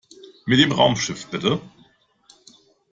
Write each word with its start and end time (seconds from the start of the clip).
Mit 0.47 0.57
dem 0.59 0.71
Raumschiff, 0.71 1.27
bitte! 1.27 1.61